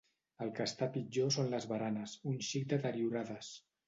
[0.43, 3.51] El que està pitjor són les baranes, un xic deteriorades.